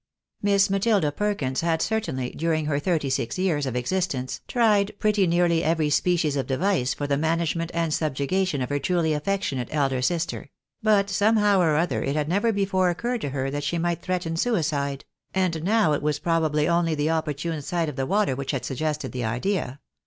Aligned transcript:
Miss 0.41 0.67
Matilda 0.67 1.11
Perkins 1.11 1.61
had 1.61 1.79
certainly, 1.79 2.31
during 2.31 2.65
her 2.65 2.79
thirty 2.79 3.07
six 3.11 3.37
years 3.37 3.67
of 3.67 3.75
existence, 3.75 4.41
tried 4.47 4.97
pretty 4.97 5.27
nearly 5.27 5.63
every 5.63 5.91
species 5.91 6.35
of 6.35 6.47
device 6.47 6.95
for 6.95 7.05
the 7.05 7.19
management 7.19 7.69
and 7.75 7.93
subjugation 7.93 8.63
of 8.63 8.69
her 8.69 8.79
truly 8.79 9.13
affectionate 9.13 9.67
elder 9.69 10.01
sister; 10.01 10.49
but 10.81 11.07
somehow 11.07 11.59
or 11.59 11.75
other, 11.75 12.01
it 12.01 12.15
had 12.15 12.27
never 12.27 12.51
before 12.51 12.89
occurred 12.89 13.21
to 13.21 13.29
her 13.29 13.51
that 13.51 13.63
she 13.63 13.77
might 13.77 14.01
threaten 14.01 14.35
suicide; 14.35 15.05
and 15.35 15.61
now 15.63 15.93
it 15.93 16.01
was 16.01 16.17
probably 16.17 16.67
only 16.67 16.95
the 16.95 17.05
oppor 17.05 17.37
tune 17.37 17.61
sight 17.61 17.87
of 17.87 17.95
the 17.95 18.07
water 18.07 18.35
which 18.35 18.49
had 18.49 18.65
suggested 18.65 19.11
the 19.11 19.23
idea. 19.23 19.79